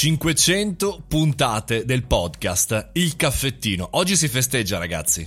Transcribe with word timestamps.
500 0.00 1.02
puntate 1.08 1.84
del 1.84 2.04
podcast 2.04 2.90
Il 2.92 3.16
caffettino. 3.16 3.88
Oggi 3.94 4.14
si 4.14 4.28
festeggia, 4.28 4.78
ragazzi. 4.78 5.26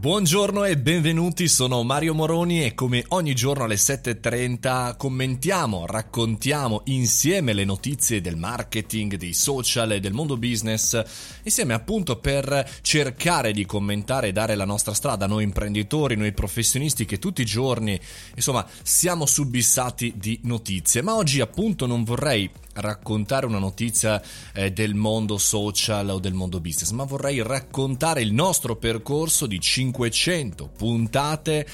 Buongiorno 0.00 0.64
e 0.64 0.78
benvenuti, 0.78 1.48
sono 1.48 1.82
Mario 1.82 2.14
Moroni 2.14 2.64
e 2.64 2.72
come 2.72 3.04
ogni 3.08 3.34
giorno 3.34 3.64
alle 3.64 3.74
7.30 3.74 4.96
commentiamo, 4.96 5.84
raccontiamo 5.86 6.82
insieme 6.84 7.52
le 7.52 7.64
notizie 7.64 8.20
del 8.20 8.36
marketing, 8.36 9.16
dei 9.16 9.34
social 9.34 9.90
e 9.90 10.00
del 10.00 10.14
mondo 10.14 10.38
business, 10.38 11.02
insieme 11.42 11.74
appunto 11.74 12.16
per 12.16 12.66
cercare 12.80 13.52
di 13.52 13.66
commentare 13.66 14.28
e 14.28 14.32
dare 14.32 14.54
la 14.54 14.64
nostra 14.64 14.94
strada, 14.94 15.26
noi 15.26 15.42
imprenditori, 15.42 16.16
noi 16.16 16.32
professionisti 16.32 17.04
che 17.04 17.18
tutti 17.18 17.42
i 17.42 17.44
giorni, 17.44 18.00
insomma, 18.36 18.64
siamo 18.82 19.26
subissati 19.26 20.14
di 20.16 20.38
notizie. 20.44 21.02
Ma 21.02 21.16
oggi 21.16 21.42
appunto 21.42 21.84
non 21.86 22.04
vorrei 22.04 22.48
raccontare 22.80 23.46
una 23.46 23.58
notizia 23.58 24.20
eh, 24.52 24.72
del 24.72 24.94
mondo 24.94 25.38
social 25.38 26.08
o 26.10 26.18
del 26.18 26.34
mondo 26.34 26.60
business, 26.60 26.90
ma 26.90 27.04
vorrei 27.04 27.42
raccontare 27.42 28.22
il 28.22 28.32
nostro 28.32 28.76
percorso 28.76 29.46
di 29.46 29.60
500 29.60 30.70
puntate 30.76 31.66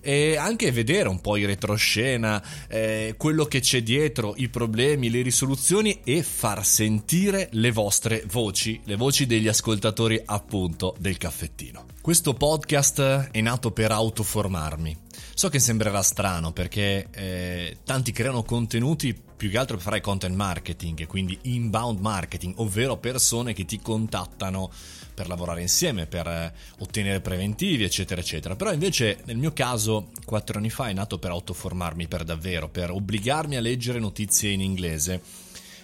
e 0.00 0.36
anche 0.36 0.70
vedere 0.72 1.08
un 1.08 1.20
po' 1.20 1.36
in 1.36 1.46
retroscena 1.46 2.42
eh, 2.68 3.14
quello 3.16 3.44
che 3.44 3.60
c'è 3.60 3.82
dietro, 3.82 4.34
i 4.36 4.48
problemi, 4.48 5.10
le 5.10 5.22
risoluzioni 5.22 6.00
e 6.04 6.22
far 6.22 6.64
sentire 6.64 7.48
le 7.52 7.70
vostre 7.70 8.24
voci, 8.30 8.80
le 8.84 8.96
voci 8.96 9.26
degli 9.26 9.48
ascoltatori 9.48 10.20
appunto 10.24 10.94
del 10.98 11.16
caffettino. 11.16 11.86
Questo 12.00 12.34
podcast 12.34 13.28
è 13.30 13.40
nato 13.40 13.70
per 13.70 13.90
autoformarmi. 13.90 14.96
So 15.38 15.50
che 15.50 15.60
sembrerà 15.60 16.02
strano 16.02 16.50
perché 16.50 17.06
eh, 17.12 17.76
tanti 17.84 18.10
creano 18.10 18.42
contenuti 18.42 19.14
più 19.14 19.48
che 19.48 19.56
altro 19.56 19.76
per 19.76 19.84
fare 19.84 20.00
content 20.00 20.34
marketing, 20.34 21.06
quindi 21.06 21.38
inbound 21.42 22.00
marketing, 22.00 22.54
ovvero 22.56 22.96
persone 22.96 23.52
che 23.52 23.64
ti 23.64 23.78
contattano 23.78 24.68
per 25.14 25.28
lavorare 25.28 25.60
insieme, 25.60 26.06
per 26.06 26.26
eh, 26.26 26.52
ottenere 26.80 27.20
preventivi, 27.20 27.84
eccetera, 27.84 28.20
eccetera. 28.20 28.56
Però 28.56 28.72
invece 28.72 29.20
nel 29.26 29.36
mio 29.36 29.52
caso, 29.52 30.10
quattro 30.24 30.58
anni 30.58 30.70
fa, 30.70 30.88
è 30.88 30.92
nato 30.92 31.20
per 31.20 31.30
autoformarmi 31.30 32.08
per 32.08 32.24
davvero, 32.24 32.68
per 32.68 32.90
obbligarmi 32.90 33.54
a 33.54 33.60
leggere 33.60 34.00
notizie 34.00 34.50
in 34.50 34.60
inglese 34.60 35.22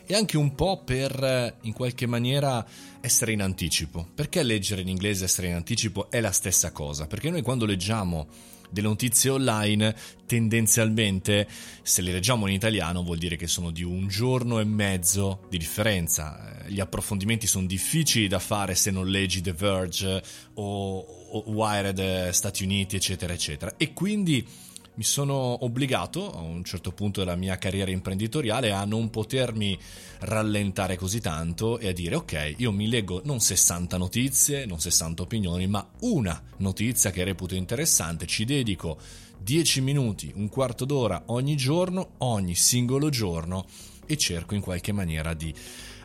e 0.05 0.17
anche 0.17 0.37
un 0.37 0.56
po' 0.56 0.83
per 0.83 1.12
eh, 1.23 1.55
in 1.61 1.75
qualche 1.75 2.06
maniera 2.06 2.67
essere 3.00 3.31
in 3.31 3.41
anticipo. 3.41 4.05
Perché 4.17 4.43
leggere 4.43 4.81
in 4.81 4.89
inglese 4.89 5.23
e 5.23 5.27
essere 5.27 5.47
in 5.47 5.55
anticipo 5.55 6.11
è 6.11 6.21
la 6.21 6.33
stessa 6.33 6.73
cosa? 6.73 7.06
Perché 7.06 7.31
noi 7.31 7.43
quando 7.43 7.67
leggiamo 7.67 8.27
delle 8.70 8.89
notizie 8.89 9.31
online 9.31 9.95
tendenzialmente 10.27 11.47
se 11.83 12.03
le 12.03 12.12
leggiamo 12.12 12.47
in 12.47 12.55
italiano 12.55 13.03
vuol 13.03 13.19
dire 13.19 13.37
che 13.37 13.47
sono 13.47 13.71
di 13.71 13.83
un 13.83 14.09
giorno 14.09 14.59
e 14.59 14.65
mezzo 14.65 15.47
di 15.48 15.59
differenza. 15.59 16.62
Gli 16.67 16.81
approfondimenti 16.81 17.47
sono 17.47 17.67
difficili 17.67 18.27
da 18.27 18.39
fare 18.39 18.75
se 18.75 18.91
non 18.91 19.09
leggi 19.09 19.41
The 19.41 19.53
Verge 19.53 20.23
o, 20.55 20.98
o 20.98 21.51
Wired 21.51 22.31
Stati 22.31 22.65
Uniti 22.65 22.97
eccetera 22.97 23.33
eccetera. 23.33 23.75
E 23.77 23.93
quindi 23.93 24.47
mi 24.95 25.03
sono 25.03 25.64
obbligato 25.64 26.31
a 26.31 26.41
un 26.41 26.62
certo 26.62 26.92
punto 26.92 27.20
della 27.20 27.34
mia 27.34 27.59
carriera 27.59 27.91
imprenditoriale 27.91 28.70
a 28.73 28.84
non 28.84 29.11
potermi 29.11 29.78
rallentare 30.20 30.97
così 30.97 31.20
tanto 31.20 31.78
e 31.78 31.89
a 31.89 31.92
dire 31.92 32.14
ok, 32.14 32.55
io 32.59 32.70
mi 32.70 32.89
leggo 32.89 33.20
non 33.25 33.41
60 33.41 33.97
notizie, 33.97 34.67
non 34.67 34.81
60 34.81 35.22
opinioni, 35.22 35.67
ma 35.67 35.87
una 36.00 36.41
notizia 36.59 37.11
che 37.11 37.25
reputo 37.25 37.55
interessante, 37.55 38.27
ci 38.27 38.45
dedico 38.45 38.98
10 39.41 39.81
minuti, 39.81 40.33
un 40.37 40.48
quarto 40.48 40.84
d'ora 40.84 41.25
ogni 41.27 41.56
giorno, 41.56 42.12
ogni 42.19 42.55
singolo 42.55 43.09
giorno 43.09 43.67
e 44.06 44.17
cerco 44.17 44.55
in 44.55 44.61
qualche 44.61 44.92
maniera 44.92 45.34
di 45.34 45.53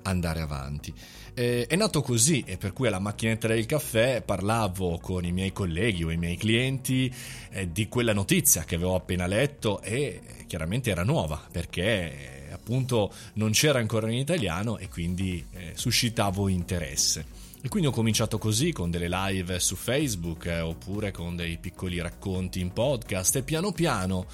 andare 0.10 0.42
avanti. 0.42 0.94
Eh, 1.34 1.68
è 1.68 1.76
nato 1.76 2.02
così 2.02 2.44
e 2.46 2.58
per 2.58 2.74
cui 2.74 2.88
alla 2.88 3.00
macchinetta 3.00 3.48
del 3.48 3.66
caffè 3.66 4.22
parlavo 4.22 5.00
con 5.00 5.24
i 5.26 5.32
miei 5.32 5.54
colleghi 5.54 6.04
o 6.04 6.12
i 6.12 6.18
miei 6.18 6.36
clienti 6.36 7.14
eh, 7.52 7.72
di 7.72 7.88
quella 7.88 8.14
notizia 8.14 8.64
che 8.64 8.76
avevo 8.76 8.96
appena 8.96 9.28
letto 9.28 9.82
e 9.82 10.22
chiaramente 10.48 10.90
era 10.90 11.04
nuova 11.04 11.42
perché 11.52 12.48
eh, 12.48 12.52
appunto 12.52 13.14
non 13.34 13.52
c'era 13.52 13.80
ancora 13.80 14.10
in 14.10 14.18
italiano 14.18 14.78
e 14.78 14.90
quindi 14.90 15.46
eh, 15.52 15.72
suscitavo 15.76 16.48
interesse. 16.48 17.48
E 17.62 17.68
quindi 17.68 17.90
ho 17.90 17.92
cominciato 17.92 18.38
così 18.38 18.72
con 18.72 18.90
delle 18.90 19.10
live 19.10 19.60
su 19.60 19.76
Facebook 19.76 20.46
eh, 20.46 20.62
oppure 20.62 21.12
con 21.12 21.36
dei 21.36 21.58
piccoli 21.58 22.00
racconti 22.00 22.62
in 22.62 22.72
podcast 22.72 23.36
e 23.36 23.44
piano 23.44 23.74
piano 23.74 24.26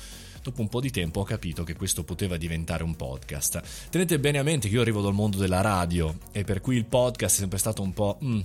dopo 0.45 0.61
un 0.61 0.67
po' 0.67 0.79
di 0.79 0.91
tempo 0.91 1.21
ho 1.21 1.23
capito 1.23 1.63
che 1.63 1.75
questo 1.75 2.03
poteva 2.03 2.37
diventare 2.37 2.83
un 2.83 2.95
podcast. 2.95 3.61
Tenete 3.89 4.19
bene 4.19 4.37
a 4.37 4.43
mente 4.43 4.69
che 4.69 4.75
io 4.75 4.81
arrivo 4.81 5.01
dal 5.01 5.13
mondo 5.13 5.37
della 5.37 5.61
radio 5.61 6.15
e 6.31 6.43
per 6.43 6.61
cui 6.61 6.75
il 6.75 6.85
podcast 6.85 7.37
è 7.37 7.39
sempre 7.39 7.57
stato 7.57 7.81
un 7.81 7.93
po' 7.93 8.19
mm, 8.23 8.39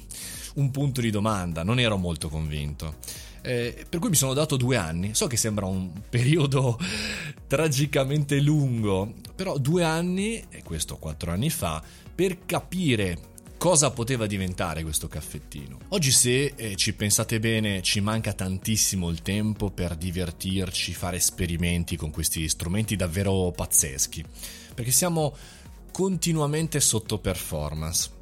un 0.54 0.70
punto 0.70 1.02
di 1.02 1.10
domanda, 1.10 1.62
non 1.62 1.78
ero 1.78 1.98
molto 1.98 2.30
convinto. 2.30 2.94
Eh, 3.42 3.84
per 3.86 4.00
cui 4.00 4.08
mi 4.08 4.14
sono 4.14 4.32
dato 4.32 4.56
due 4.56 4.76
anni. 4.76 5.14
So 5.14 5.26
che 5.26 5.36
sembra 5.36 5.66
un 5.66 5.90
periodo 6.08 6.78
tragicamente 7.46 8.40
lungo, 8.40 9.12
però 9.34 9.58
due 9.58 9.84
anni, 9.84 10.42
e 10.48 10.62
questo 10.62 10.96
quattro 10.96 11.32
anni 11.32 11.50
fa, 11.50 11.82
per 12.14 12.46
capire 12.46 13.29
cosa 13.60 13.90
poteva 13.90 14.26
diventare 14.26 14.82
questo 14.82 15.06
caffettino. 15.06 15.80
Oggi 15.88 16.12
se 16.12 16.54
eh, 16.56 16.76
ci 16.76 16.94
pensate 16.94 17.38
bene 17.40 17.82
ci 17.82 18.00
manca 18.00 18.32
tantissimo 18.32 19.10
il 19.10 19.20
tempo 19.20 19.68
per 19.68 19.96
divertirci, 19.96 20.94
fare 20.94 21.18
esperimenti 21.18 21.94
con 21.94 22.10
questi 22.10 22.48
strumenti 22.48 22.96
davvero 22.96 23.52
pazzeschi, 23.54 24.24
perché 24.74 24.90
siamo 24.90 25.36
continuamente 25.92 26.80
sotto 26.80 27.18
performance. 27.18 28.12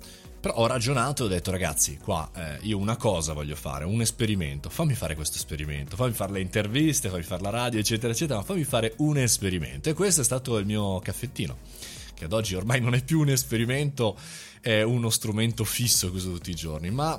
Però 0.40 0.54
ho 0.54 0.66
ragionato 0.66 1.22
e 1.22 1.26
ho 1.26 1.28
detto 1.28 1.52
ragazzi, 1.52 1.98
qua 1.98 2.28
eh, 2.34 2.58
io 2.62 2.76
una 2.76 2.96
cosa 2.96 3.32
voglio 3.32 3.54
fare, 3.54 3.84
un 3.84 4.00
esperimento, 4.00 4.70
fammi 4.70 4.94
fare 4.94 5.14
questo 5.14 5.36
esperimento, 5.36 5.94
fammi 5.94 6.14
fare 6.14 6.32
le 6.32 6.40
interviste, 6.40 7.10
fammi 7.10 7.22
fare 7.22 7.42
la 7.42 7.50
radio, 7.50 7.78
eccetera, 7.78 8.12
eccetera, 8.12 8.40
ma 8.40 8.44
fammi 8.44 8.64
fare 8.64 8.94
un 8.98 9.18
esperimento. 9.18 9.88
E 9.88 9.94
questo 9.94 10.20
è 10.20 10.24
stato 10.24 10.58
il 10.58 10.66
mio 10.66 10.98
caffettino, 10.98 11.58
che 12.18 12.24
ad 12.24 12.32
oggi 12.32 12.54
ormai 12.56 12.80
non 12.80 12.94
è 12.94 13.02
più 13.02 13.20
un 13.20 13.30
esperimento, 13.30 14.18
è 14.60 14.82
uno 14.82 15.08
strumento 15.08 15.64
fisso 15.64 16.10
che 16.10 16.16
uso 16.16 16.32
tutti 16.32 16.50
i 16.50 16.54
giorni, 16.54 16.90
ma 16.90 17.18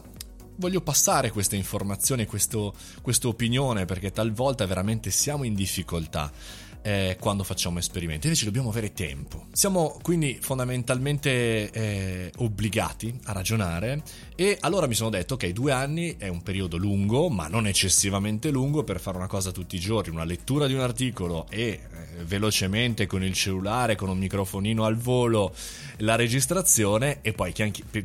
voglio 0.58 0.82
passare 0.82 1.32
questa 1.32 1.56
informazione, 1.56 2.26
questa 2.26 3.28
opinione, 3.28 3.86
perché 3.86 4.12
talvolta 4.12 4.66
veramente 4.66 5.10
siamo 5.10 5.46
in 5.46 5.56
difficoltà 5.56 6.32
eh, 6.82 7.18
quando 7.20 7.44
facciamo 7.44 7.80
esperimenti, 7.80 8.28
invece 8.28 8.46
dobbiamo 8.46 8.70
avere 8.70 8.94
tempo. 8.94 9.48
Siamo 9.52 9.98
quindi 10.02 10.38
fondamentalmente 10.40 11.70
eh, 11.72 12.32
obbligati 12.38 13.20
a 13.26 13.32
ragionare. 13.34 14.02
E 14.36 14.58
allora 14.62 14.88
mi 14.88 14.94
sono 14.94 15.10
detto, 15.10 15.34
ok, 15.34 15.48
due 15.50 15.72
anni 15.72 16.16
è 16.18 16.28
un 16.28 16.42
periodo 16.42 16.78
lungo, 16.78 17.30
ma 17.30 17.48
non 17.48 17.68
eccessivamente 17.68 18.50
lungo 18.50 18.84
per 18.84 19.00
fare 19.00 19.18
una 19.18 19.28
cosa 19.28 19.52
tutti 19.52 19.76
i 19.76 19.80
giorni, 19.80 20.14
una 20.14 20.24
lettura 20.24 20.68
di 20.68 20.74
un 20.74 20.80
articolo 20.80 21.48
e 21.50 21.60
eh, 21.60 22.24
velocemente 22.24 23.06
con 23.06 23.24
il 23.24 23.34
cellulare, 23.34 23.96
con 23.96 24.10
un 24.10 24.18
microfonino 24.18 24.86
al 24.86 24.96
volo, 24.96 25.54
la 25.98 26.16
registrazione. 26.16 27.20
E 27.22 27.34
poi 27.34 27.54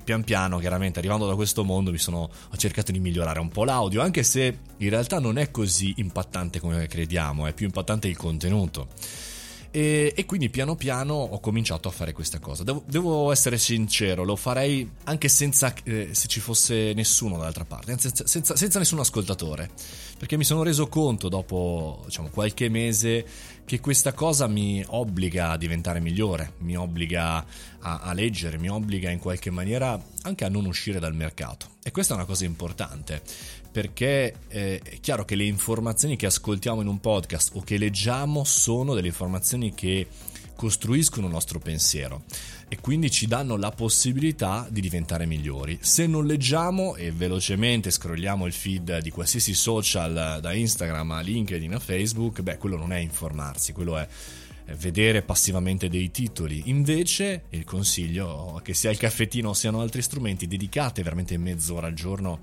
pian 0.04 0.24
piano, 0.24 0.58
chiaramente 0.58 0.98
arrivando 0.98 1.26
da 1.26 1.34
questo 1.36 1.62
mondo, 1.64 1.92
mi 1.92 1.98
sono, 1.98 2.28
ho 2.50 2.56
cercato 2.56 2.90
di 2.90 2.98
migliorare 2.98 3.38
un 3.38 3.50
po' 3.50 3.64
l'audio, 3.64 4.02
anche 4.02 4.24
se 4.24 4.58
in 4.78 4.90
realtà 4.90 5.20
non 5.20 5.38
è 5.38 5.50
così 5.50 5.94
impattante 5.98 6.58
come 6.58 6.86
crediamo, 6.88 7.46
è 7.46 7.52
più 7.52 7.66
impattante 7.66 8.08
il 8.08 8.16
contenuto. 8.16 8.63
E, 9.70 10.12
e, 10.14 10.25
quindi 10.25 10.50
piano 10.50 10.76
piano 10.76 11.14
ho 11.14 11.41
cominciato 11.41 11.88
a 11.88 11.91
fare 11.91 12.12
questa 12.12 12.38
cosa. 12.38 12.62
Devo, 12.62 12.84
devo 12.86 13.32
essere 13.32 13.58
sincero, 13.58 14.22
lo 14.22 14.36
farei 14.36 14.88
anche 15.02 15.28
senza 15.28 15.75
eh, 15.82 16.10
se 16.12 16.28
ci 16.28 16.38
fosse 16.38 16.92
nessuno 16.94 17.36
dall'altra 17.36 17.64
parte, 17.64 17.98
senza, 17.98 18.25
senza, 18.25 18.54
senza, 18.54 18.78
nessun 18.78 19.00
ascoltatore, 19.00 19.69
perché 20.16 20.36
mi 20.36 20.44
sono 20.44 20.62
reso 20.62 20.86
conto 20.86 21.28
dopo 21.28 22.02
diciamo, 22.04 22.28
qualche 22.28 22.69
mese 22.69 23.26
che 23.64 23.80
questa 23.80 24.12
cosa 24.12 24.47
mi 24.47 24.84
obbliga 24.86 25.50
a 25.50 25.56
diventare 25.56 26.00
migliore, 26.00 26.54
mi 26.58 26.76
obbliga 26.76 27.44
a, 27.80 28.00
a 28.00 28.12
leggere, 28.12 28.58
mi 28.58 28.69
obbliga 28.69 29.11
in 29.11 29.19
qualche 29.19 29.50
maniera 29.50 29.99
anche 30.22 30.44
a 30.44 30.49
non 30.49 30.66
uscire 30.66 30.99
dal 30.99 31.14
mercato. 31.14 31.69
E 31.82 31.90
questa 31.90 32.12
è 32.12 32.16
una 32.16 32.26
cosa 32.26 32.44
importante, 32.44 33.22
perché 33.72 34.34
eh, 34.49 34.81
è 34.82 35.00
chiaro 35.00 35.25
che 35.25 35.34
le 35.34 35.44
informazioni 35.44 36.16
che 36.16 36.26
ascoltiamo 36.26 36.82
in 36.82 36.88
un 36.88 37.00
podcast 37.00 37.52
o 37.55 37.62
che 37.62 37.78
leggiamo 37.78 38.44
sono 38.44 38.94
delle 38.94 39.08
informazioni 39.08 39.72
che 39.72 40.06
costruiscono 40.54 41.26
il 41.26 41.32
nostro 41.32 41.58
pensiero 41.58 42.24
e 42.68 42.78
quindi 42.80 43.10
ci 43.10 43.26
danno 43.26 43.56
la 43.56 43.70
possibilità 43.70 44.66
di 44.70 44.80
diventare 44.80 45.26
migliori. 45.26 45.78
Se 45.80 46.06
non 46.06 46.26
leggiamo 46.26 46.96
e 46.96 47.12
velocemente 47.12 47.90
scrolliamo 47.90 48.46
il 48.46 48.52
feed 48.52 49.00
di 49.00 49.10
qualsiasi 49.10 49.54
social 49.54 50.38
da 50.40 50.52
Instagram 50.52 51.10
a 51.12 51.20
LinkedIn 51.20 51.74
a 51.74 51.78
Facebook, 51.78 52.40
beh, 52.40 52.58
quello 52.58 52.76
non 52.76 52.92
è 52.92 52.98
informarsi, 52.98 53.72
quello 53.72 53.96
è 53.96 54.06
vedere 54.76 55.22
passivamente 55.22 55.88
dei 55.88 56.10
titoli. 56.10 56.62
Invece 56.66 57.44
il 57.50 57.64
consiglio 57.64 58.60
che 58.62 58.74
sia 58.74 58.90
il 58.90 58.96
caffettino 58.96 59.50
o 59.50 59.54
siano 59.54 59.80
altri 59.80 60.02
strumenti, 60.02 60.46
dedicate 60.46 61.02
veramente 61.02 61.36
mezz'ora 61.36 61.86
al 61.86 61.94
giorno 61.94 62.40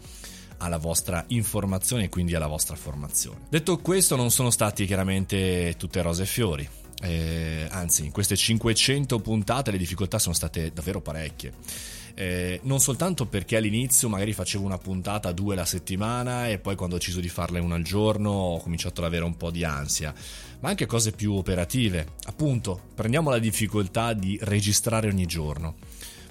alla 0.57 0.77
vostra 0.77 1.23
informazione 1.29 2.03
e 2.03 2.09
quindi 2.09 2.35
alla 2.35 2.47
vostra 2.47 2.75
formazione. 2.75 3.39
Detto 3.49 3.77
questo, 3.79 4.15
non 4.15 4.29
sono 4.29 4.51
stati 4.51 4.85
chiaramente 4.85 5.73
tutte 5.77 6.01
rose 6.01 6.23
e 6.23 6.27
fiori. 6.27 6.69
Eh, 7.01 7.68
anzi 7.69 8.06
in 8.06 8.12
queste 8.12 8.36
500 8.36 9.19
puntate 9.19 9.71
le 9.71 9.77
difficoltà 9.77 10.19
sono 10.19 10.36
state 10.36 10.71
davvero 10.74 11.01
parecchie. 11.01 11.53
Eh, 12.13 12.59
non 12.63 12.80
soltanto 12.80 13.25
perché 13.25 13.56
all'inizio 13.56 14.09
magari 14.09 14.33
facevo 14.33 14.63
una 14.63 14.77
puntata 14.77 15.31
due 15.31 15.56
la 15.56 15.65
settimana 15.65 16.50
e 16.50 16.59
poi 16.59 16.75
quando 16.75 16.95
ho 16.95 16.98
deciso 17.00 17.19
di 17.19 17.30
farle 17.30 17.59
una 17.59 17.75
al 17.75 17.83
giorno 17.83 18.30
ho 18.30 18.59
cominciato 18.59 19.01
ad 19.01 19.07
avere 19.07 19.24
un 19.24 19.38
po' 19.38 19.50
di 19.50 19.63
ansia, 19.63 20.13
ma 20.59 20.69
anche 20.69 20.86
cose 20.86 21.12
più 21.12 21.33
operative. 21.33 22.13
Appunto, 22.25 22.80
prendiamo 22.94 23.30
la 23.30 23.39
difficoltà 23.39 24.13
di 24.13 24.38
registrare 24.42 25.07
ogni 25.07 25.25
giorno. 25.25 25.75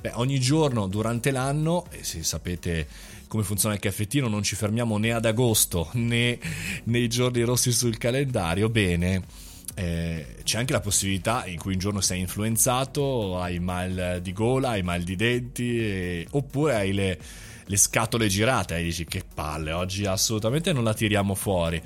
Beh, 0.01 0.13
ogni 0.15 0.39
giorno 0.39 0.87
durante 0.87 1.31
l'anno, 1.31 1.87
e 1.91 2.05
se 2.05 2.23
sapete 2.23 2.87
come 3.27 3.43
funziona 3.43 3.75
il 3.75 3.81
caffettino, 3.81 4.29
non 4.29 4.43
ci 4.43 4.57
fermiamo 4.57 4.97
né 4.99 5.13
ad 5.13 5.25
agosto 5.25 5.89
né 5.93 6.39
nei 6.85 7.09
giorni 7.09 7.43
rossi 7.43 7.73
sul 7.73 7.99
calendario, 7.99 8.69
bene 8.69 9.49
eh, 9.75 10.37
c'è 10.43 10.59
anche 10.59 10.73
la 10.73 10.81
possibilità 10.81 11.47
in 11.47 11.59
cui 11.59 11.75
un 11.75 11.79
giorno 11.79 12.01
sei 12.01 12.21
influenzato, 12.21 13.39
hai 13.41 13.59
mal 13.59 14.21
di 14.23 14.33
gola, 14.33 14.71
hai 14.71 14.83
mal 14.83 15.03
di 15.03 15.17
denti, 15.17 15.79
e, 15.79 16.27
oppure 16.31 16.75
hai 16.75 16.93
le, 16.93 17.19
le 17.65 17.77
scatole 17.77 18.29
girate 18.29 18.77
e 18.77 18.83
dici 18.83 19.05
che 19.05 19.23
palle, 19.33 19.73
oggi 19.73 20.05
assolutamente 20.07 20.73
non 20.73 20.85
la 20.85 20.95
tiriamo 20.95 21.35
fuori. 21.35 21.81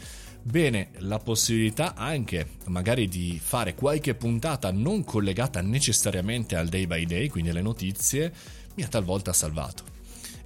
Bene, 0.47 0.91
la 0.99 1.19
possibilità 1.19 1.95
anche 1.95 2.47
magari 2.67 3.09
di 3.09 3.41
fare 3.43 3.75
qualche 3.75 4.15
puntata 4.15 4.71
non 4.71 5.03
collegata 5.03 5.63
necessariamente 5.63 6.55
al 6.55 6.69
day 6.69 6.87
by 6.87 7.07
day, 7.07 7.29
quindi 7.29 7.51
alle 7.51 7.63
notizie, 7.63 8.33
mi 8.75 8.83
ha 8.83 8.89
talvolta 8.89 9.33
salvato. 9.33 9.94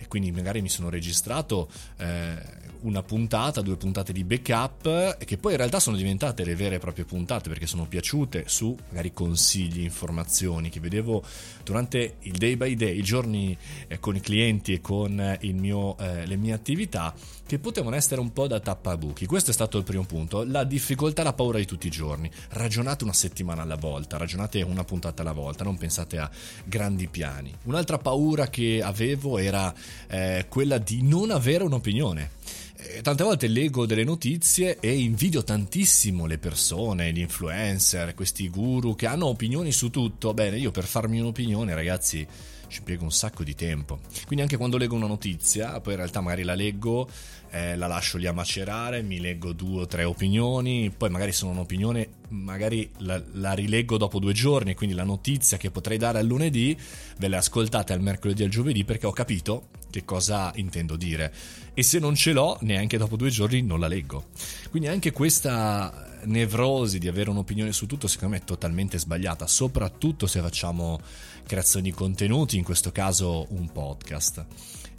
Quindi 0.09 0.33
magari 0.33 0.63
mi 0.63 0.69
sono 0.69 0.89
registrato 0.89 1.69
eh, 1.99 2.67
una 2.81 3.03
puntata, 3.03 3.61
due 3.61 3.77
puntate 3.77 4.13
di 4.13 4.25
backup 4.25 5.17
che 5.25 5.37
poi 5.37 5.53
in 5.53 5.59
realtà 5.59 5.81
sono 5.81 5.97
diventate 5.97 6.45
le 6.45 6.55
vere 6.55 6.77
e 6.77 6.79
proprie 6.79 7.05
puntate 7.05 7.49
perché 7.49 7.67
sono 7.67 7.87
piaciute 7.87 8.45
su 8.47 8.77
magari 8.91 9.13
consigli, 9.13 9.83
informazioni 9.83 10.69
che 10.69 10.81
vedevo 10.81 11.23
durante 11.65 12.17
il 12.21 12.37
day 12.37 12.57
by 12.57 12.75
day, 12.75 12.99
i 12.99 13.03
giorni 13.03 13.57
eh, 13.89 13.99
con 13.99 14.17
i 14.17 14.21
clienti 14.21 14.75
e 14.75 14.81
con 14.81 15.21
eh, 15.21 15.39
mio, 15.53 15.97
eh, 15.99 16.27
le 16.27 16.37
mie 16.37 16.53
attività 16.53 17.15
che 17.49 17.59
potevano 17.59 17.97
essere 17.97 18.21
un 18.21 18.33
po' 18.33 18.47
da 18.47 18.61
tappabuchi. 18.61 19.25
Questo 19.25 19.51
è 19.51 19.55
stato 19.55 19.79
il 19.79 19.85
primo 19.85 20.05
punto, 20.05 20.45
la 20.45 20.65
difficoltà, 20.65 21.23
la 21.23 21.33
paura 21.33 21.57
di 21.59 21.65
tutti 21.65 21.87
i 21.87 21.91
giorni. 21.91 22.31
Ragionate 22.51 23.05
una 23.05 23.15
settimana 23.15 23.63
alla 23.63 23.77
volta, 23.77 24.19
ragionate 24.19 24.61
una 24.61 24.85
puntata 24.85 25.23
alla 25.23 25.33
volta, 25.33 25.65
non 25.65 25.79
pensate 25.79 26.19
a 26.19 26.31
grandi 26.65 27.09
piani. 27.09 27.55
Un'altra 27.65 27.97
paura 27.97 28.49
che 28.49 28.83
avevo 28.83 29.39
era 29.39 29.75
eh, 30.09 30.47
quella 30.49 30.79
di 30.79 31.03
non 31.03 31.31
avere 31.31 31.65
un'opinione 31.65 32.37
eh, 32.81 33.03
tante 33.03 33.25
volte 33.25 33.49
leggo 33.49 33.87
delle 33.87 34.05
notizie 34.05 34.79
e 34.79 34.97
invidio 34.97 35.43
tantissimo 35.43 36.27
le 36.27 36.39
persone, 36.39 37.13
gli 37.13 37.19
influencer, 37.19 38.15
questi 38.15 38.49
guru 38.49 38.95
che 38.95 39.07
hanno 39.07 39.27
opinioni 39.27 39.73
su 39.73 39.91
tutto. 39.91 40.33
Bene, 40.33 40.59
io 40.59 40.71
per 40.71 40.85
farmi 40.85 41.19
un'opinione, 41.19 41.75
ragazzi, 41.75 42.25
ci 42.69 42.79
impiego 42.79 43.03
un 43.03 43.11
sacco 43.11 43.43
di 43.43 43.57
tempo. 43.57 43.99
Quindi 44.27 44.43
anche 44.43 44.57
quando 44.57 44.77
leggo 44.77 44.95
una 44.95 45.09
notizia, 45.09 45.81
poi 45.81 45.95
in 45.95 45.99
realtà 45.99 46.21
magari 46.21 46.45
la 46.45 46.55
leggo, 46.55 47.09
eh, 47.51 47.77
la 47.77 47.89
lascio 47.89 48.17
lì 48.17 48.27
a 48.27 48.33
macerare, 48.33 49.03
mi 49.03 49.19
leggo 49.19 49.53
due 49.53 49.83
o 49.83 49.87
tre 49.87 50.05
opinioni, 50.05 50.93
poi 50.97 51.11
magari 51.11 51.33
sono 51.33 51.51
un'opinione, 51.51 52.09
magari 52.29 52.89
la, 52.99 53.21
la 53.33 53.55
rileggo 53.55 53.97
dopo 53.97 54.21
due 54.21 54.33
giorni, 54.33 54.75
quindi 54.75 54.95
la 54.95 55.05
notizia 55.05 55.57
che 55.57 55.73
potrei 55.73 55.99
dare 55.99 56.21
al 56.21 56.27
lunedì 56.27 56.79
ve 57.19 57.29
la 57.29 57.39
ascoltate 57.39 57.93
al 57.93 58.01
mercoledì 58.01 58.43
e 58.43 58.45
al 58.45 58.51
giovedì 58.51 58.85
perché 58.85 59.07
ho 59.07 59.13
capito 59.13 59.69
che 59.99 60.05
cosa 60.05 60.53
intendo 60.57 60.97
dire 60.97 61.33
e 61.75 61.83
se 61.83 61.99
non 61.99 62.15
ce 62.15 62.33
l'ho 62.33 62.59
neanche 62.63 62.99
dopo 62.99 63.17
due 63.17 63.31
giorni 63.31 63.63
non 63.63 63.81
la 63.81 63.89
leggo. 63.89 64.27
Quindi 64.71 64.89
anche 64.89 65.13
questa 65.13 66.07
nevrosi 66.25 66.99
di 66.99 67.09
avere 67.09 67.31
un'opinione 67.31 67.73
su 67.73 67.87
tutto 67.87 68.09
secondo 68.09 68.35
me 68.35 68.41
è 68.41 68.45
totalmente 68.45 68.99
sbagliata, 68.99 69.47
soprattutto 69.47 70.27
se 70.27 70.41
facciamo 70.41 71.01
creazione 71.47 71.85
di 71.85 71.93
contenuti, 71.93 72.57
in 72.57 72.65
questo 72.65 72.91
caso 72.93 73.47
un 73.51 73.71
podcast. 73.71 74.45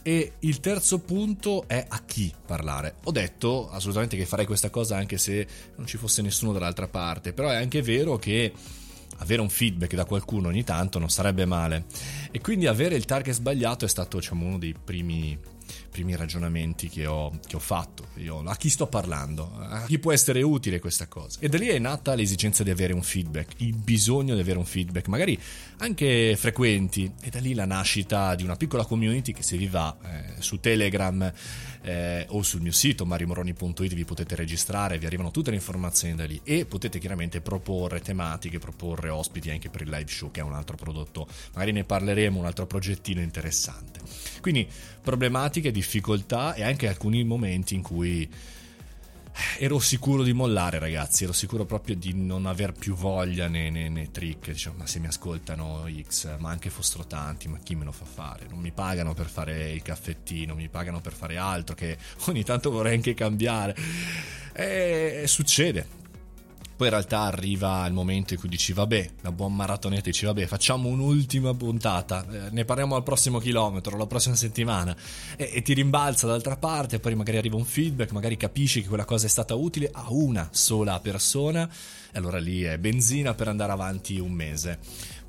E 0.02 0.34
il 0.40 0.60
terzo 0.62 1.00
punto 1.00 1.66
è 1.68 1.86
a 1.88 2.02
chi 2.06 2.34
parlare. 2.46 2.96
Ho 3.04 3.12
detto 3.12 3.70
assolutamente 3.70 4.16
che 4.16 4.26
farei 4.26 4.46
questa 4.46 4.70
cosa 4.70 4.96
anche 4.96 5.18
se 5.18 5.46
non 5.76 5.86
ci 5.86 5.98
fosse 5.98 6.22
nessuno 6.22 6.54
dall'altra 6.54 6.88
parte, 6.88 7.34
però 7.34 7.50
è 7.50 7.58
anche 7.58 7.82
vero 7.82 8.18
che 8.18 8.54
avere 9.20 9.42
un 9.42 9.50
feedback 9.50 9.96
da 9.96 10.06
qualcuno 10.06 10.50
ogni 10.50 10.64
tanto 10.64 11.00
non 11.00 11.10
sarebbe 11.10 11.46
male. 11.46 11.86
E 12.32 12.42
quindi 12.42 12.68
avere 12.68 12.96
il 12.96 13.06
target 13.06 13.34
sbagliato 13.34 13.86
è 13.86 13.88
stato 13.88 14.18
diciamo, 14.18 14.46
uno 14.46 14.58
dei 14.58 14.76
primi 14.84 15.38
primi 16.00 16.16
ragionamenti 16.16 16.88
che 16.88 17.06
ho, 17.06 17.38
che 17.46 17.58
ho 17.58 17.60
fatto. 17.60 18.08
Io, 18.16 18.40
a 18.40 18.56
chi 18.56 18.70
sto 18.70 18.88
parlando? 18.88 19.52
A 19.60 19.84
chi 19.86 20.00
può 20.00 20.14
essere 20.14 20.42
utile 20.42 20.80
questa 20.80 21.08
cosa? 21.08 21.40
E 21.42 21.50
da 21.50 21.58
lì 21.58 21.68
è 21.68 21.78
nata 21.78 22.16
l'esigenza 22.16 22.64
di 22.64 22.70
avere 22.70 22.94
un 22.94 23.02
feedback, 23.02 23.56
il 23.58 23.74
bisogno 23.74 24.34
di 24.34 24.40
avere 24.40 24.58
un 24.58 24.66
feedback, 24.66 25.10
magari 25.10 25.38
anche 25.80 26.38
frequenti. 26.38 27.12
E 27.22 27.30
da 27.30 27.40
lì 27.40 27.54
la 27.54 27.66
nascita 27.66 28.34
di 28.36 28.44
una 28.44 28.56
piccola 28.56 28.86
community 28.86 29.34
che 29.34 29.44
se 29.44 29.58
vi 29.58 29.68
va 29.68 29.94
eh, 30.02 30.42
su 30.42 30.62
Telegram 30.62 31.34
eh, 31.82 32.26
o 32.30 32.42
sul 32.44 32.62
mio 32.62 32.72
sito 32.72 33.06
mariomoroni.it 33.06 33.94
vi 33.94 34.06
potete 34.06 34.36
registrare, 34.36 34.98
vi 34.98 35.06
arrivano 35.06 35.32
tutte 35.32 35.50
le 35.50 35.58
informazioni 35.58 36.16
da 36.16 36.26
lì 36.26 36.40
e 36.44 36.66
potete 36.66 37.00
chiaramente 37.00 37.42
proporre 37.42 38.00
tematiche, 38.02 38.60
proporre 38.60 39.10
ospiti 39.10 39.50
anche 39.50 39.70
per 39.70 39.82
il 39.82 39.90
live 39.90 40.10
show 40.10 40.32
che 40.32 40.40
è 40.40 40.44
un 40.44 40.54
altro 40.54 40.76
prodotto, 40.76 41.28
magari 41.54 41.72
ne 41.72 41.84
parleremo, 41.84 42.40
un 42.40 42.46
altro 42.46 42.66
progettino 42.66 43.22
interessante. 43.22 44.00
Quindi 44.42 44.68
problematiche, 45.02 45.72
difficoltà 45.90 46.54
e 46.54 46.62
anche 46.62 46.88
alcuni 46.88 47.24
momenti 47.24 47.74
in 47.74 47.82
cui 47.82 48.30
ero 49.58 49.80
sicuro 49.80 50.22
di 50.22 50.34
mollare, 50.34 50.78
ragazzi. 50.78 51.24
Ero 51.24 51.34
sicuro 51.34 51.66
proprio 51.66 51.96
di 51.96 52.14
non 52.14 52.46
aver 52.46 52.74
più 52.74 52.94
voglia 52.94 53.48
nei, 53.48 53.72
nei, 53.72 53.90
nei 53.90 54.12
trick. 54.12 54.52
Diciamo, 54.52 54.78
ma 54.78 54.86
se 54.86 55.00
mi 55.00 55.08
ascoltano 55.08 55.86
X, 56.08 56.38
ma 56.38 56.52
anche 56.52 56.70
fossero 56.70 57.08
tanti, 57.08 57.48
ma 57.48 57.58
chi 57.58 57.74
me 57.74 57.86
lo 57.86 57.92
fa 57.92 58.06
fare? 58.06 58.46
Non 58.50 58.60
mi 58.60 58.72
pagano 58.72 59.16
per 59.16 59.26
fare 59.26 59.72
il 59.72 59.82
caffettino, 59.82 60.54
mi 60.54 60.70
pagano 60.70 61.02
per 61.02 61.14
fare 61.14 61.38
altro 61.38 61.74
che 61.74 61.98
ogni 62.28 62.44
tanto 62.44 62.70
vorrei 62.70 62.94
anche 62.94 63.16
cambiare. 63.16 63.76
E 64.54 65.24
succede, 65.26 65.88
poi 66.80 66.88
in 66.88 66.94
realtà 66.94 67.24
arriva 67.24 67.86
il 67.88 67.92
momento 67.92 68.36
in 68.36 68.40
cui 68.40 68.48
dici 68.48 68.72
vabbè, 68.72 69.10
da 69.22 69.34
buon 69.34 69.54
maratoneta 69.54 70.04
dici 70.04 70.24
vabbè, 70.24 70.46
facciamo 70.46 70.88
un'ultima 70.88 71.54
puntata, 71.54 72.26
eh, 72.32 72.52
ne 72.52 72.64
parliamo 72.64 72.96
al 72.96 73.04
prossimo 73.04 73.40
chilometro, 73.40 73.98
la 73.98 74.08
prossima 74.08 74.36
settimana 74.36 74.96
e, 75.36 75.52
e 75.56 75.62
ti 75.62 75.74
rimbalza 75.74 76.26
dall'altra 76.26 76.56
parte, 76.56 77.02
poi 77.02 77.16
magari 77.16 77.36
arriva 77.36 77.58
un 77.58 77.66
feedback, 77.66 78.14
magari 78.14 78.38
capisci 78.38 78.82
che 78.82 78.88
quella 78.88 79.04
cosa 79.04 79.26
è 79.26 79.30
stata 79.30 79.56
utile 79.56 79.90
a 79.92 80.06
una 80.08 80.48
sola 80.54 80.98
persona 81.02 81.70
e 82.12 82.18
allora 82.18 82.40
lì 82.40 82.62
è 82.62 82.78
benzina 82.78 83.34
per 83.34 83.50
andare 83.50 83.74
avanti 83.74 84.18
un 84.18 84.32
mese. 84.32 84.80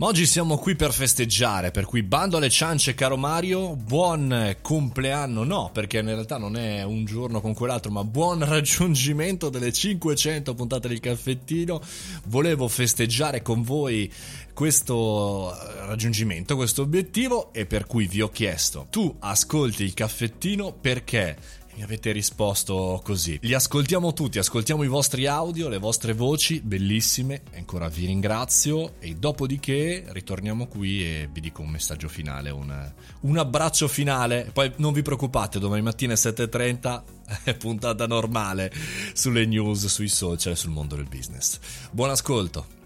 Ma 0.01 0.07
oggi 0.07 0.25
siamo 0.25 0.57
qui 0.57 0.77
per 0.77 0.95
festeggiare, 0.95 1.73
per 1.73 1.85
cui 1.85 2.03
bando 2.03 2.39
alle 2.39 2.49
ciance 2.49 2.95
caro 2.95 3.19
Mario, 3.19 3.77
buon 3.77 4.57
compleanno, 4.63 5.45
no, 5.45 5.69
perché 5.75 5.99
in 5.99 6.07
realtà 6.07 6.39
non 6.39 6.57
è 6.57 6.83
un 6.83 7.05
giorno 7.05 7.43
con 7.43 7.53
quell'altro, 7.53 7.91
ma 7.91 8.03
buon 8.03 8.43
raggiungimento 8.49 9.51
delle 9.51 9.71
500 9.71 10.55
puntate 10.55 10.89
del 10.89 11.01
caffettino. 11.01 11.83
Volevo 12.29 12.67
festeggiare 12.67 13.43
con 13.43 13.61
voi 13.61 14.11
questo 14.55 15.55
raggiungimento, 15.85 16.57
questo 16.57 16.81
obiettivo 16.81 17.53
e 17.53 17.67
per 17.67 17.85
cui 17.85 18.07
vi 18.07 18.23
ho 18.23 18.31
chiesto, 18.31 18.87
tu 18.89 19.15
ascolti 19.19 19.85
il 19.85 19.93
caffettino 19.93 20.73
perché 20.73 21.37
mi 21.81 21.87
avete 21.87 22.13
risposto 22.13 23.01
così. 23.03 23.39
Li 23.41 23.55
ascoltiamo 23.55 24.13
tutti, 24.13 24.39
ascoltiamo 24.39 24.83
i 24.83 24.87
vostri 24.87 25.27
audio, 25.27 25.69
le 25.69 25.79
vostre 25.79 26.13
voci, 26.13 26.61
bellissime. 26.61 27.41
Ancora 27.55 27.89
vi 27.89 28.05
ringrazio 28.05 29.01
e 29.01 29.15
dopodiché 29.15 30.05
ritorniamo 30.09 30.67
qui 30.67 31.03
e 31.03 31.29
vi 31.33 31.41
dico 31.41 31.63
un 31.63 31.71
messaggio 31.71 32.09
finale, 32.09 32.51
un, 32.51 32.93
un 33.21 33.39
abbraccio 33.39 33.89
finale. 33.89 34.51
Poi 34.53 34.71
non 34.77 34.93
vi 34.93 35.01
preoccupate, 35.01 35.59
domani 35.59 35.81
mattina 35.81 36.13
alle 36.13 36.21
7.30 36.21 37.03
è 37.45 37.57
puntata 37.57 38.07
normale 38.07 38.71
sulle 39.15 39.47
news, 39.47 39.87
sui 39.87 40.09
social, 40.09 40.59
sul 40.59 40.73
mondo 40.73 40.97
del 40.97 41.09
business. 41.09 41.59
Buon 41.93 42.11
ascolto. 42.11 42.80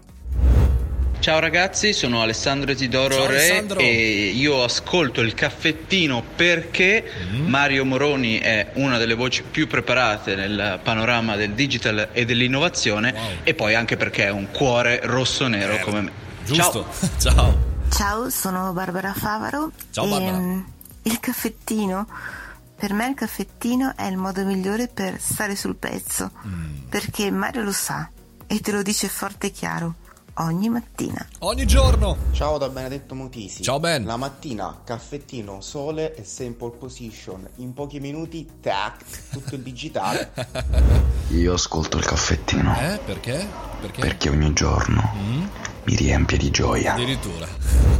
Ciao 1.25 1.39
ragazzi, 1.39 1.91
sono 1.91 2.21
Alessandro 2.21 2.69
Isidoro 2.69 3.15
Ciao, 3.15 3.25
Re 3.25 3.37
Alessandro. 3.37 3.79
e 3.79 4.27
io 4.27 4.63
ascolto 4.63 5.21
il 5.21 5.33
caffettino 5.33 6.21
perché 6.35 7.03
mm. 7.03 7.47
Mario 7.47 7.83
Moroni 7.83 8.37
è 8.37 8.69
una 8.73 8.99
delle 8.99 9.15
voci 9.15 9.41
più 9.41 9.65
preparate 9.65 10.35
nel 10.35 10.79
panorama 10.83 11.35
del 11.35 11.53
digital 11.53 12.09
e 12.11 12.25
dell'innovazione 12.25 13.11
wow. 13.11 13.29
e 13.41 13.55
poi 13.55 13.73
anche 13.73 13.97
perché 13.97 14.25
è 14.25 14.29
un 14.29 14.51
cuore 14.51 14.99
rosso-nero 15.01 15.73
eh, 15.73 15.79
come 15.79 16.01
me. 16.01 16.11
Giusto. 16.43 16.93
Ciao. 17.17 17.17
Ciao. 17.17 17.57
Ciao, 17.89 18.29
sono 18.29 18.71
Barbara 18.73 19.11
Favaro. 19.15 19.71
Ciao 19.89 20.07
Barbara. 20.07 20.37
E, 20.37 20.63
il 21.09 21.19
caffettino 21.19 22.07
per 22.75 22.93
me 22.93 23.07
il 23.07 23.15
caffettino 23.15 23.95
è 23.97 24.05
il 24.05 24.17
modo 24.17 24.45
migliore 24.45 24.87
per 24.89 25.19
stare 25.19 25.55
sul 25.55 25.75
pezzo, 25.75 26.29
mm. 26.45 26.87
perché 26.87 27.31
Mario 27.31 27.63
lo 27.63 27.71
sa 27.71 28.07
e 28.45 28.59
te 28.59 28.71
lo 28.71 28.83
dice 28.83 29.07
forte 29.07 29.47
e 29.47 29.51
chiaro 29.51 29.95
ogni 30.37 30.69
mattina. 30.69 31.25
Ogni 31.39 31.65
giorno. 31.65 32.17
Ciao 32.31 32.57
da 32.57 32.67
Benedetto 32.69 33.15
Motisi. 33.15 33.63
Ciao 33.63 33.79
Ben. 33.79 34.05
La 34.05 34.17
mattina, 34.17 34.81
caffettino, 34.83 35.61
sole 35.61 36.15
e 36.15 36.51
pole 36.51 36.75
position. 36.77 37.47
In 37.57 37.73
pochi 37.73 37.99
minuti, 37.99 38.47
tac, 38.59 39.03
tutto 39.31 39.55
il 39.55 39.61
digitale. 39.61 40.31
Io 41.29 41.53
ascolto 41.53 41.97
il 41.97 42.05
caffettino. 42.05 42.75
Eh, 42.77 42.99
perché? 43.05 43.47
Perché? 43.79 44.01
Perché 44.01 44.29
ogni 44.29 44.51
giorno 44.53 45.13
mm? 45.15 45.43
mi 45.83 45.95
riempie 45.95 46.37
di 46.37 46.49
gioia. 46.49 46.93
Addirittura. 46.93 47.94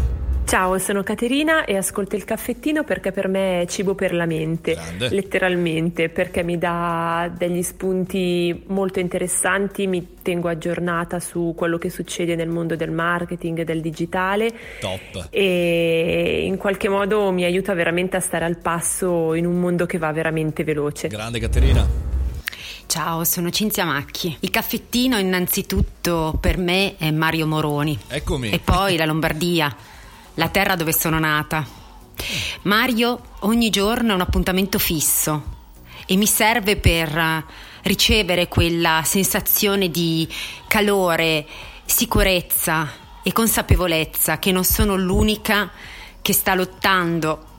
Ciao, 0.46 0.78
sono 0.78 1.02
Caterina 1.02 1.66
e 1.66 1.76
ascolto 1.76 2.16
il 2.16 2.24
caffettino 2.24 2.84
perché 2.84 3.12
per 3.12 3.28
me 3.28 3.62
è 3.62 3.66
cibo 3.66 3.96
per 3.96 4.14
la 4.14 4.28
mente, 4.28 4.74
Grande. 4.74 5.10
letteralmente, 5.10 6.10
perché 6.10 6.44
mi 6.44 6.60
dà 6.60 7.32
degli 7.36 7.64
spunti 7.64 8.64
molto 8.68 9.00
interessanti, 9.00 9.88
mi 9.88 10.08
tengo 10.22 10.48
aggiornata 10.48 11.20
su 11.20 11.54
quello 11.58 11.80
che 11.80 11.90
succede 11.90 12.36
nel 12.36 12.50
mondo 12.50 12.76
del 12.76 12.92
marketing 12.92 13.60
e 13.60 13.64
del 13.64 13.82
digitale. 13.82 14.52
Top. 14.80 15.30
E 15.32 16.44
in 16.46 16.58
qualche 16.58 16.90
modo 16.90 17.32
mi 17.32 17.44
aiuta 17.44 17.74
veramente 17.74 18.16
a 18.16 18.22
stare 18.22 18.46
al 18.46 18.58
passo 18.58 19.34
in 19.34 19.48
un 19.48 19.60
mondo 19.60 19.88
che 19.88 19.98
va 19.98 20.12
veramente 20.12 20.64
veloce. 20.64 21.08
Grande 21.08 21.40
Caterina. 21.40 22.14
Ciao, 22.86 23.24
sono 23.24 23.50
Cinzia 23.50 23.84
Macchi. 23.84 24.38
Il 24.42 24.52
caffettino 24.52 25.18
innanzitutto 25.18 26.38
per 26.40 26.60
me 26.60 26.96
è 26.98 27.10
Mario 27.10 27.48
Moroni. 27.48 27.98
Eccomi. 28.08 28.52
E 28.52 28.60
poi 28.60 28.96
la 28.96 29.06
Lombardia 29.06 29.76
la 30.36 30.50
terra 30.50 30.76
dove 30.76 30.94
sono 30.94 31.20
nata. 31.20 31.66
Mario 32.64 33.20
ogni 33.40 33.70
giorno 33.70 34.12
è 34.12 34.16
un 34.16 34.22
appuntamento 34.22 34.80
fisso 34.80 35.54
e 36.06 36.16
mi 36.16 36.28
serve 36.28 36.78
per 36.78 37.46
ricevere 37.84 38.48
quella 38.48 39.02
sensazione 39.04 39.90
di 39.90 40.28
calore, 40.68 41.46
sicurezza 41.86 42.90
e 43.22 43.32
consapevolezza 43.32 44.40
che 44.40 44.52
non 44.52 44.64
sono 44.64 44.96
l'unica 44.96 45.72
che 46.22 46.34
sta 46.34 46.56
lottando 46.56 47.54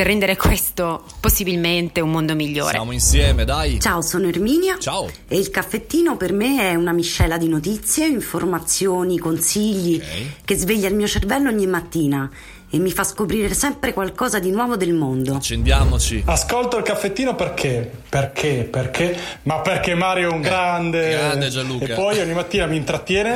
per 0.00 0.08
rendere 0.08 0.34
questo 0.34 1.04
possibilmente 1.20 2.00
un 2.00 2.10
mondo 2.10 2.34
migliore. 2.34 2.70
Siamo 2.70 2.92
insieme, 2.92 3.44
dai. 3.44 3.78
Ciao, 3.80 4.00
sono 4.00 4.28
Erminia. 4.28 4.78
Ciao. 4.78 5.10
E 5.28 5.36
il 5.36 5.50
caffettino 5.50 6.16
per 6.16 6.32
me 6.32 6.70
è 6.70 6.74
una 6.74 6.92
miscela 6.92 7.36
di 7.36 7.48
notizie, 7.48 8.06
informazioni, 8.06 9.18
consigli 9.18 9.96
okay. 9.96 10.32
che 10.42 10.56
sveglia 10.56 10.88
il 10.88 10.94
mio 10.94 11.06
cervello 11.06 11.50
ogni 11.50 11.66
mattina 11.66 12.30
e 12.70 12.78
mi 12.78 12.90
fa 12.92 13.04
scoprire 13.04 13.52
sempre 13.52 13.92
qualcosa 13.92 14.38
di 14.38 14.50
nuovo 14.50 14.78
del 14.78 14.94
mondo. 14.94 15.34
Accendiamoci. 15.34 16.22
Ascolto 16.24 16.78
il 16.78 16.82
caffettino 16.82 17.34
perché? 17.34 17.90
Perché? 18.08 18.66
Perché? 18.70 19.14
Ma 19.42 19.60
perché 19.60 19.94
Mario 19.94 20.30
è 20.30 20.32
un 20.32 20.40
grande. 20.40 21.08
Eh, 21.08 21.18
grande 21.18 21.48
Gianluca. 21.50 21.84
E 21.84 21.94
poi 21.94 22.18
ogni 22.20 22.32
mattina 22.32 22.64
mi 22.64 22.78
intrattiene, 22.78 23.32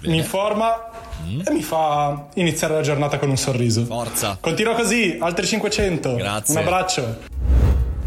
Bene. 0.00 0.12
mi 0.12 0.16
informa 0.16 0.90
mm. 1.24 1.40
e 1.46 1.52
mi 1.52 1.62
fa 1.62 2.28
iniziare 2.34 2.74
la 2.74 2.80
giornata 2.80 3.18
con 3.18 3.30
un 3.30 3.36
sorriso. 3.36 3.84
Forza. 3.84 4.38
Continua 4.40 4.74
così, 4.74 5.16
altri 5.20 5.46
500. 5.46 6.14
Grazie. 6.14 6.54
Un 6.54 6.60
abbraccio. 6.60 7.30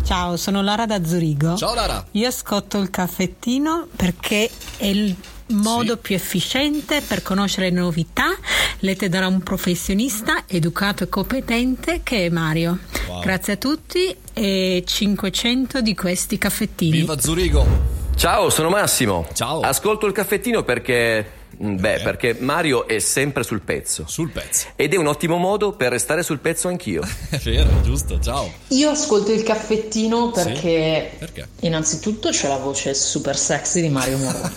Ciao, 0.03 0.37
sono 0.37 0.61
Lara 0.61 0.85
da 0.85 1.03
Zurigo. 1.03 1.55
Ciao 1.55 1.73
Lara. 1.73 2.05
Io 2.11 2.27
ascolto 2.27 2.77
il 2.77 2.91
caffettino 2.91 3.87
perché 3.95 4.49
è 4.77 4.85
il 4.85 5.15
modo 5.47 5.93
sì. 5.93 5.99
più 5.99 6.15
efficiente 6.15 7.01
per 7.01 7.21
conoscere 7.21 7.69
le 7.69 7.79
novità 7.79 8.35
lette 8.79 9.09
da 9.09 9.25
un 9.27 9.41
professionista 9.41 10.43
educato 10.47 11.03
e 11.03 11.09
competente 11.09 12.01
che 12.03 12.25
è 12.25 12.29
Mario. 12.29 12.79
Wow. 13.07 13.21
Grazie 13.21 13.53
a 13.53 13.57
tutti 13.57 14.15
e 14.33 14.83
500 14.85 15.81
di 15.81 15.95
questi 15.95 16.37
caffettini. 16.37 16.99
Viva 16.99 17.19
Zurigo! 17.19 17.93
Ciao, 18.15 18.49
sono 18.49 18.69
Massimo. 18.69 19.27
Ciao. 19.33 19.59
Ascolto 19.61 20.05
il 20.05 20.13
caffettino 20.13 20.63
perché 20.63 21.44
Beh, 21.57 22.01
perché 22.01 22.35
Mario 22.39 22.87
è 22.87 22.99
sempre 22.99 23.43
sul 23.43 23.61
pezzo. 23.61 24.05
Sul 24.07 24.29
pezzo. 24.31 24.67
Ed 24.75 24.93
è 24.93 24.97
un 24.97 25.07
ottimo 25.07 25.37
modo 25.37 25.73
per 25.73 25.91
restare 25.91 26.23
sul 26.23 26.39
pezzo 26.39 26.67
anch'io. 26.67 27.01
è 27.29 27.37
vero, 27.37 27.81
giusto, 27.81 28.19
ciao. 28.19 28.51
Io 28.69 28.89
ascolto 28.89 29.31
il 29.31 29.43
caffettino 29.43 30.31
perché, 30.31 31.09
sì? 31.11 31.17
perché? 31.17 31.47
innanzitutto 31.61 32.29
c'è 32.29 32.47
la 32.47 32.57
voce 32.57 32.93
super 32.93 33.37
sexy 33.37 33.81
di 33.81 33.89
Mario 33.89 34.17
Moroni. 34.17 34.53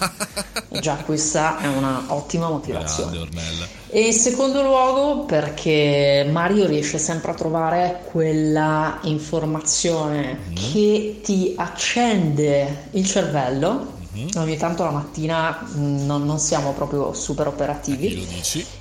già 0.80 0.96
questa 0.96 1.58
è 1.58 1.66
una 1.66 2.04
ottima 2.08 2.48
motivazione. 2.48 3.12
Grande, 3.12 3.38
Ornella. 3.38 3.66
E 3.90 4.00
in 4.00 4.12
secondo 4.12 4.62
luogo 4.62 5.24
perché 5.24 6.26
Mario 6.30 6.66
riesce 6.66 6.98
sempre 6.98 7.30
a 7.30 7.34
trovare 7.34 8.02
quella 8.10 8.98
informazione 9.04 10.38
mm. 10.50 10.54
che 10.54 11.20
ti 11.22 11.54
accende 11.56 12.88
il 12.90 13.06
cervello 13.06 13.96
ogni 14.36 14.56
tanto 14.56 14.84
la 14.84 14.90
mattina 14.90 15.66
mm, 15.76 16.06
non, 16.06 16.24
non 16.24 16.38
siamo 16.38 16.72
proprio 16.72 17.12
super 17.12 17.46
operativi 17.46 18.26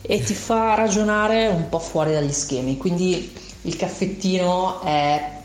e 0.02 0.22
ti 0.22 0.34
fa 0.34 0.76
ragionare 0.76 1.48
un 1.48 1.70
po' 1.70 1.80
fuori 1.80 2.12
dagli 2.12 2.32
schemi. 2.32 2.78
Quindi 2.78 3.34
il 3.62 3.76
caffettino 3.76 4.82
è 4.82 5.36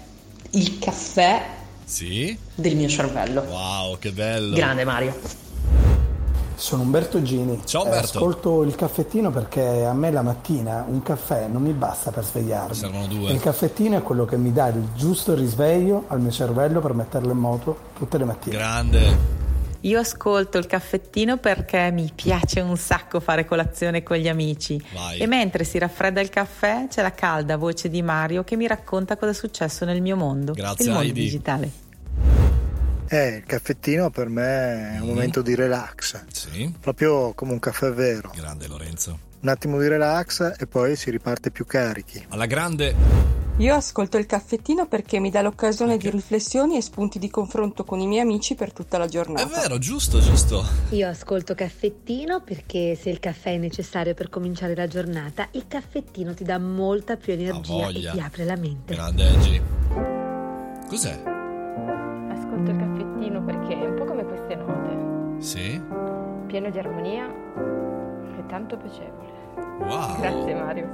il 0.50 0.78
caffè 0.78 1.44
sì? 1.84 2.37
del 2.54 2.76
mio 2.76 2.88
cervello. 2.88 3.42
Wow, 3.42 3.99
che 3.99 4.12
bello! 4.12 4.54
Grande 4.54 4.84
Mario. 4.84 5.40
Sono 6.54 6.82
Umberto 6.82 7.20
Gini. 7.22 7.61
Ciao 7.64 7.84
Umberto. 7.84 8.18
ascolto 8.18 8.62
il 8.62 8.76
caffettino 8.76 9.30
perché 9.30 9.84
a 9.84 9.92
me 9.92 10.12
la 10.12 10.22
mattina 10.22 10.84
un 10.87 11.02
caffè 11.02 11.49
non 11.49 11.62
mi 11.62 11.72
basta 11.72 12.12
per 12.12 12.25
svegliarmi. 12.25 12.75
Servono 12.75 13.06
due. 13.08 13.32
Il 13.32 13.40
caffettino 13.40 13.96
è 13.96 14.02
quello 14.02 14.25
che 14.25 14.37
mi 14.37 14.52
dà 14.52 14.68
il 14.68 14.90
giusto 14.94 15.34
risveglio 15.34 16.04
al 16.06 16.20
mio 16.20 16.30
cervello 16.30 16.80
per 16.80 16.94
metterlo 16.94 17.32
in 17.32 17.38
moto 17.38 17.76
tutte 17.99 18.16
le 18.16 18.25
mattine. 18.25 18.56
Grande. 18.56 19.41
Io 19.84 19.98
ascolto 19.98 20.58
il 20.58 20.66
caffettino 20.66 21.38
perché 21.38 21.90
mi 21.90 22.10
piace 22.14 22.60
un 22.60 22.76
sacco 22.76 23.18
fare 23.18 23.44
colazione 23.44 24.04
con 24.04 24.16
gli 24.16 24.28
amici 24.28 24.80
Vai. 24.94 25.18
e 25.18 25.26
mentre 25.26 25.64
si 25.64 25.76
raffredda 25.78 26.20
il 26.20 26.28
caffè 26.28 26.86
c'è 26.88 27.02
la 27.02 27.12
calda 27.12 27.56
voce 27.56 27.88
di 27.88 28.00
Mario 28.00 28.44
che 28.44 28.54
mi 28.54 28.68
racconta 28.68 29.16
cosa 29.16 29.32
è 29.32 29.34
successo 29.34 29.84
nel 29.84 30.00
mio 30.00 30.14
mondo, 30.16 30.52
Grazie, 30.52 30.84
il 30.84 30.90
mondo 30.92 31.06
Heidi. 31.06 31.20
digitale. 31.20 31.70
Eh, 33.08 33.26
il 33.38 33.44
caffettino 33.44 34.08
per 34.10 34.28
me 34.28 34.94
è 34.94 34.98
un 35.00 35.06
Mm. 35.06 35.08
momento 35.08 35.42
di 35.42 35.54
relax, 35.56 36.22
Sì, 36.30 36.72
proprio 36.80 37.32
come 37.34 37.50
un 37.52 37.58
caffè 37.58 37.90
vero. 37.90 38.30
grande 38.36 38.68
Lorenzo. 38.68 39.18
Un 39.40 39.48
attimo 39.48 39.80
di 39.80 39.88
relax 39.88 40.54
e 40.60 40.66
poi 40.68 40.94
si 40.94 41.10
riparte 41.10 41.50
più 41.50 41.66
carichi. 41.66 42.24
Alla 42.28 42.46
grande. 42.46 42.94
Io 43.59 43.75
ascolto 43.75 44.16
il 44.16 44.25
caffettino 44.26 44.87
perché 44.87 45.21
mi 45.21 45.30
dà 45.30 45.42
l'occasione 45.42 45.99
di 45.99 46.09
riflessioni 46.11 46.76
e 46.76 46.80
spunti 46.80 47.18
di 47.18 47.28
confronto 47.28 47.85
con 47.85 48.00
i 48.00 48.06
miei 48.06 48.23
amici 48.23 48.54
per 48.54 48.73
tutta 48.73 48.97
la 48.99 49.06
giornata. 49.06 49.42
È 49.42 49.47
vero, 49.47 49.78
giusto, 49.78 50.18
giusto. 50.21 50.64
Io 50.90 51.06
ascolto 51.06 51.54
caffettino 51.54 52.40
perché 52.40 52.94
se 52.97 53.11
il 53.11 53.21
caffè 53.21 53.52
è 53.52 53.59
necessario 53.59 54.14
per 54.14 54.30
cominciare 54.30 54.75
la 54.75 54.87
giornata, 54.88 55.49
il 55.52 55.66
caffettino 55.68 56.32
ti 56.35 56.44
dà 56.44 56.59
molta 56.59 57.16
più 57.16 57.35
energia 57.35 57.88
e 57.88 57.92
ti 57.92 58.21
apre 58.21 58.44
la 58.44 58.56
mente. 58.56 58.94
Grande 58.94 59.26
Angie. 59.28 59.62
Cos'è? 60.88 61.23
Ascolto 62.32 62.71
il 62.71 62.76
caffettino 62.78 63.44
perché 63.44 63.75
è 63.80 63.87
un 63.87 63.94
po' 63.97 64.04
come 64.06 64.25
queste 64.25 64.54
note, 64.56 65.42
Sì? 65.42 65.80
pieno 66.47 66.71
di 66.71 66.78
armonia 66.78 67.26
e 67.28 68.47
tanto 68.49 68.76
piacevole. 68.78 69.30
Wow. 69.78 70.21
Grazie 70.21 70.54
Mario. 70.54 70.87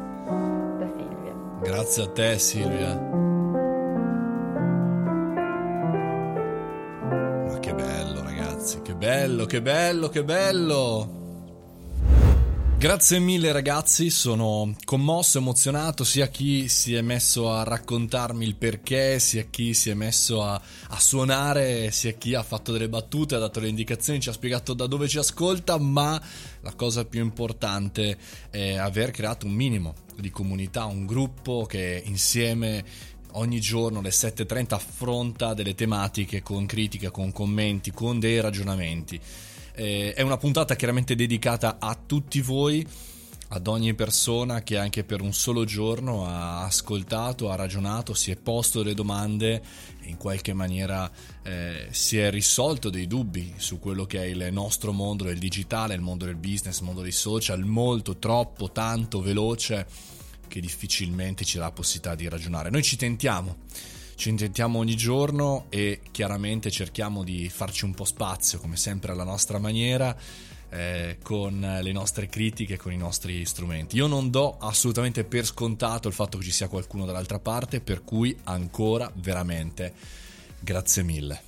Da 0.79 0.87
Silvia. 0.97 1.08
Grazie 1.62 2.03
a 2.05 2.09
te 2.09 2.38
Silvia. 2.38 2.95
Ma 7.47 7.59
che 7.61 7.75
bello 7.75 8.23
ragazzi, 8.23 8.81
che 8.83 8.95
bello, 8.95 9.45
che 9.45 9.61
bello, 9.61 10.09
che 10.09 10.25
bello. 10.25 11.18
Grazie 12.79 13.19
mille 13.19 13.51
ragazzi, 13.51 14.09
sono 14.09 14.73
commosso, 14.85 15.39
emozionato, 15.39 16.05
sia 16.05 16.29
chi 16.29 16.69
si 16.69 16.95
è 16.95 17.01
messo 17.01 17.51
a 17.51 17.65
raccontarmi 17.65 18.47
il 18.47 18.55
perché, 18.55 19.19
sia 19.19 19.43
chi 19.51 19.75
si 19.75 19.91
è 19.91 19.95
messo 19.95 20.45
a, 20.45 20.55
a, 20.91 21.01
suonare, 21.01 21.91
sia 21.91 22.13
chi 22.13 22.35
ha 22.35 22.45
fatto 22.45 22.71
delle 22.71 22.89
battute, 22.89 23.35
ha 23.35 23.41
dato 23.41 23.59
le 23.59 23.67
indicazioni, 23.67 24.21
ci 24.21 24.29
ha 24.29 24.33
spiegato 24.33 24.75
da 24.75 24.87
dove 24.87 25.09
ci 25.09 25.19
ascolta, 25.19 25.77
ma 25.77 26.23
la 26.61 26.75
cosa 26.75 27.05
più 27.05 27.21
importante 27.21 28.17
è 28.49 28.77
aver 28.77 29.11
creato 29.11 29.47
un 29.47 29.55
minimo 29.55 29.95
di 30.17 30.31
comunità, 30.31 30.85
un 30.85 31.05
gruppo 31.05 31.67
che 31.67 32.01
insieme 32.07 32.85
ogni 33.33 33.59
giorno 33.59 33.99
alle 33.99 34.11
7.30 34.11 34.75
affronta 34.75 35.53
delle 35.53 35.75
tematiche 35.75 36.43
con 36.43 36.65
critica, 36.65 37.11
con 37.11 37.33
commenti, 37.33 37.91
con 37.91 38.21
dei 38.21 38.41
ragionamenti. 38.41 39.21
Eh, 39.79 40.13
è 40.13 40.23
una 40.23 40.37
puntata 40.37 40.75
chiaramente 40.75 41.15
dedicata 41.15 41.77
a 41.79 41.95
tutti 41.95 42.41
voi, 42.41 42.85
ad 43.51 43.69
ogni 43.69 43.95
persona 43.95 44.65
che 44.65 44.77
anche 44.77 45.05
per 45.05 45.21
un 45.21 45.33
solo 45.33 45.65
giorno 45.65 46.27
ha 46.27 46.65
ascoltato, 46.65 47.49
ha 47.49 47.55
ragionato, 47.55 48.13
si 48.13 48.33
è 48.33 48.37
posto 48.37 48.83
delle 48.83 48.97
domande 48.97 49.63
e 50.03 50.09
in 50.09 50.17
qualche 50.17 50.53
maniera 50.53 51.09
eh, 51.45 51.87
si 51.93 52.19
è 52.19 52.29
risolto 52.29 52.91
dei 52.91 53.07
dubbi 53.07 53.55
su 53.57 53.79
quello 53.79 54.05
che 54.05 54.21
è 54.21 54.27
il 54.27 54.49
nostro 54.51 54.91
mondo 54.91 55.23
del 55.23 55.39
digitale, 55.39 55.95
il 55.95 56.01
mondo 56.01 56.25
del 56.25 56.35
business, 56.35 56.81
il 56.81 56.85
mondo 56.85 57.03
dei 57.03 57.13
social, 57.13 57.65
molto, 57.65 58.17
troppo, 58.17 58.73
tanto 58.73 59.21
veloce 59.21 59.87
che 60.49 60.59
difficilmente 60.59 61.45
ci 61.45 61.57
dà 61.57 61.65
la 61.65 61.71
possibilità 61.71 62.17
di 62.17 62.29
ragionare. 62.29 62.69
Noi 62.69 62.83
ci 62.83 62.97
tentiamo, 62.97 63.59
ci 64.19 64.31
intentiamo 64.31 64.81
ogni 64.81 64.97
giorno 64.97 65.67
e 65.69 66.01
chiaramente 66.11 66.73
cerchiamo 66.73 67.23
di 67.23 67.49
farci 67.49 67.85
un 67.85 67.95
po' 67.95 68.05
spazio, 68.05 68.59
come 68.59 68.77
sempre 68.77 69.13
alla 69.13 69.23
nostra 69.23 69.61
maniera, 69.61 70.15
eh, 70.71 71.19
con 71.23 71.79
le 71.81 71.93
nostre 71.93 72.27
critiche, 72.27 72.77
con 72.77 72.91
i 72.91 72.97
nostri 72.97 73.45
strumenti. 73.45 73.95
Io 73.95 74.09
non 74.09 74.29
do 74.29 74.57
assolutamente 74.59 75.23
per 75.23 75.47
scontato 75.47 76.09
il 76.09 76.15
fatto 76.15 76.37
che 76.37 76.43
ci 76.43 76.51
sia 76.51 76.67
qualcuno 76.67 77.07
dall'altra 77.07 77.39
parte, 77.39 77.81
per 77.81 78.03
cui 78.03 78.37
ancora 78.43 79.09
veramente 79.15 79.95
grazie 80.59 81.05
mille. 81.05 81.43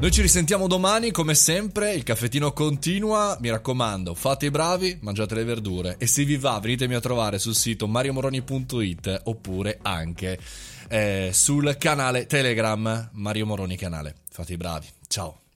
Noi 0.00 0.10
ci 0.10 0.22
risentiamo 0.22 0.66
domani, 0.66 1.12
come 1.12 1.34
sempre, 1.34 1.92
il 1.92 2.02
caffettino 2.02 2.52
continua, 2.52 3.36
mi 3.40 3.50
raccomando, 3.50 4.14
fate 4.14 4.46
i 4.46 4.50
bravi, 4.50 4.98
mangiate 5.02 5.36
le 5.36 5.44
verdure 5.44 5.96
e 5.98 6.06
se 6.06 6.24
vi 6.24 6.36
va 6.36 6.58
venitemi 6.58 6.94
a 6.94 7.00
trovare 7.00 7.38
sul 7.38 7.54
sito 7.54 7.86
mariomoroni.it 7.86 9.20
oppure 9.24 9.78
anche 9.82 10.38
eh, 10.90 11.30
sul 11.32 11.76
canale 11.78 12.26
Telegram 12.26 13.10
Mario 13.12 13.46
Moroni 13.46 13.76
Canale. 13.76 14.14
Fate 14.28 14.52
i 14.52 14.56
bravi, 14.56 14.88
ciao! 15.06 15.49